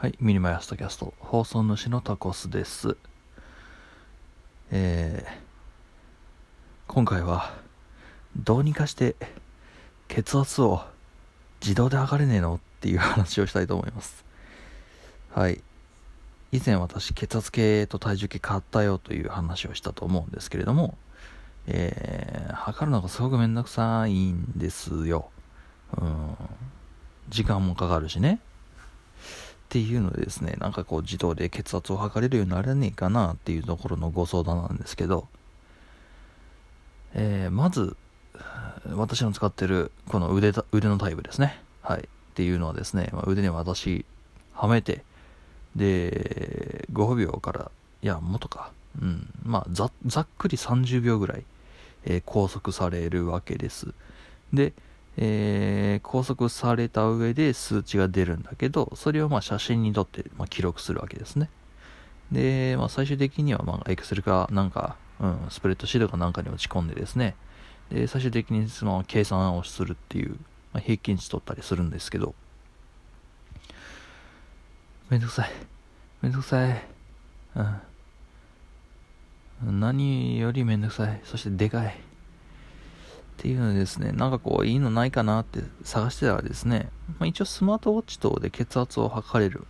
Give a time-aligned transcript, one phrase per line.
[0.00, 2.96] はい、ミニマイアストキャスト、放送主のタコスです。
[4.70, 5.32] えー、
[6.86, 7.52] 今回は、
[8.36, 9.16] どうにかして
[10.06, 10.82] 血圧を
[11.60, 12.54] 自動で測れねえの？
[12.54, 14.24] っていう話をしたいと思います。
[15.34, 15.60] はい。
[16.52, 20.96] 以前私、血圧計と体重計買ったよという話をしたと思うんですけれども、
[21.66, 25.28] えー、測るのがすごくめんどくさいんですよ。
[26.00, 26.36] うん。
[27.30, 28.38] 時間もかかるしね。
[29.68, 35.28] っていうのでですね、なんかこう自動で血圧を測れるようにならねえかなっていうところのご相談なんですけど、
[37.12, 37.94] えー、まず、
[38.94, 41.60] 私の使ってるこの腕腕のタイプですね。
[41.82, 42.00] はい。
[42.00, 42.04] っ
[42.34, 44.06] ていうのはですね、まあ、腕に私、
[44.54, 45.04] はめて、
[45.76, 48.72] で、5秒から、いや、もっとか、
[49.02, 51.44] うん、まあざ、ざっくり30秒ぐらい、
[52.06, 53.92] えー、拘束されるわけです。
[54.50, 54.72] で、
[55.20, 61.50] えー、拘束された上で数値が出るんだけど、それをまあ写真に撮って、まあ、記録するわけですね。
[62.30, 67.34] で、まあ、最終的にはまあ Excel かなんか、うん、スプレッドシートかなんかに落ち込んでですね、
[67.90, 70.36] で、最終的にその計算をするっていう、
[70.72, 72.36] まあ、平均値取ったりするんですけど、
[75.10, 75.50] めんどくさい。
[76.22, 76.84] めんどくさい。
[77.56, 77.62] う
[79.70, 79.80] ん。
[79.80, 81.20] 何よりめんどくさい。
[81.24, 81.98] そしてでかい。
[83.38, 89.64] っていうのですね、なんかこう、いいのないかなって探してたらですね、まあ、一応スマートウォッチ等で血圧を測れる。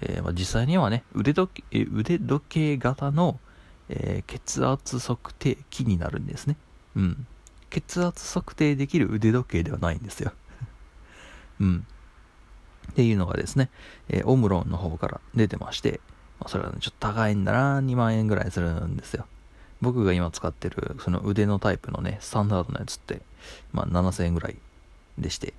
[0.00, 3.38] えー、まあ、実際にはね、腕時計腕時計型の、
[3.88, 6.56] えー、血圧測定器になるんですね。
[6.96, 7.26] うん。
[7.70, 10.32] 血圧測定できる腕時計ではないんですよ。
[11.60, 11.86] うん。
[12.90, 13.70] っていうのがですね、
[14.08, 16.00] えー、オムロンの方から出てまして、
[16.40, 19.26] まあ、それは、ね、ちょっと高いんだな、2万円ぐらいするんですよ。
[19.82, 23.20] 僕が今使ってるその腕のタイプのね、スタンダードなやつって、
[23.72, 24.56] まあ7000円ぐらい
[25.18, 25.52] でして、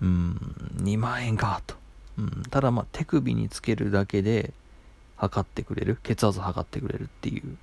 [0.00, 1.74] うん、2万円かと。
[2.18, 4.52] うん、ただまあ手首につけるだけで
[5.16, 7.56] 測ってくれる、血圧測ってくれるっていう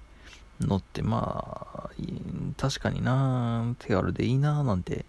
[0.68, 1.90] のってまあ、
[2.58, 5.06] 確かにな手軽でいいななんて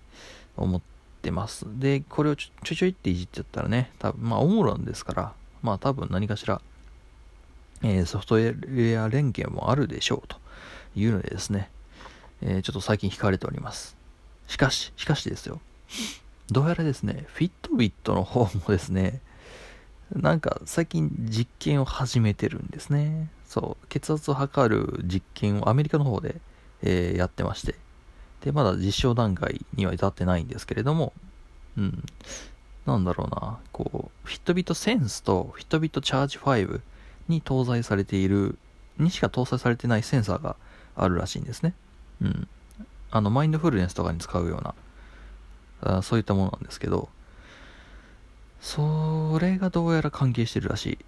[0.57, 0.81] 思っ
[1.23, 1.67] てます。
[1.81, 6.61] で、これをちょちょちょいっていじっちゃったらね、多分まあオムロンですから、まあ多分何かしら、
[7.83, 10.40] えー、ソフトウェア連携もあるでしょうと。
[10.95, 11.71] いうのでですね、
[12.43, 13.97] えー、ちょっと最近惹かれております。
[14.47, 15.61] しかし、しかしですよ。
[16.51, 19.21] どうやらですね、フィットビットの方もですね、
[20.13, 23.29] なんか最近実験を始めてるんですね。
[23.47, 26.41] そう、血圧を測る実験をアメリカの方で、
[26.83, 27.77] えー、やってまして。
[28.43, 31.13] で、まだ実証段階には至ってないんですけれども、
[31.77, 32.05] うん。
[32.87, 36.81] なんだろうな、こう、フィットビットセンスとフィットビットチャージ5
[37.29, 38.59] に搭載されている、
[38.99, 40.57] にしか搭載されてないセンサーが
[40.97, 41.75] あるらしいんですね。
[42.23, 42.49] うん。
[43.11, 44.75] あの、マインドフルネスとかに使うような、
[45.99, 47.09] あそういったものなんですけど、
[48.61, 50.99] それがどうやら関係してるらしい。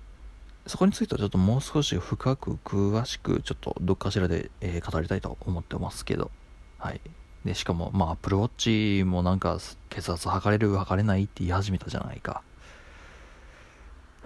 [0.66, 6.30] そこについてはちょっともう少し深く詳しくちょっとどっかしらで、えー、語りたいと思ってますけど、
[6.78, 7.00] はい。
[7.44, 9.58] で、しかも、まあ、Apple Watch もなんか
[9.90, 12.42] 血圧測れる測れないって言い始めたじゃないか。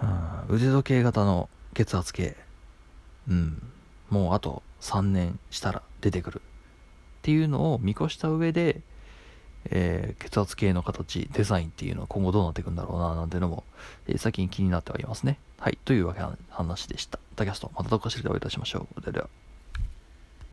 [0.01, 0.05] う
[0.53, 2.37] ん、腕時計型の血圧計。
[3.27, 3.61] うん。
[4.09, 6.41] もうあと3年したら出てくるっ
[7.21, 8.81] ていうのを見越した上で、
[9.65, 13.63] えー、血圧計の形、デザインっていうのは今後どうなっていくんだろうな、なんてのも、
[14.07, 15.39] えー、最近気になってはいますね。
[15.59, 15.77] はい。
[15.83, 17.19] というわけの話でした。
[17.35, 19.01] タキャスト、またどこかしらでお会いいたしましょう。
[19.01, 19.46] ではでは。